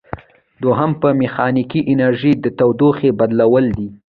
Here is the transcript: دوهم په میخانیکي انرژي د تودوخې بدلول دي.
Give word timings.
دوهم 0.63 0.91
په 1.01 1.07
میخانیکي 1.21 1.81
انرژي 1.91 2.33
د 2.43 2.45
تودوخې 2.57 3.09
بدلول 3.19 3.65
دي. 3.77 3.89